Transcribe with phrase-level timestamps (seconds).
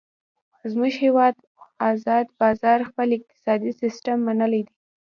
[0.71, 1.35] زمونږ هیواد
[1.89, 4.73] ازاد بازار خپل اقتصادي سیستم منلی دی.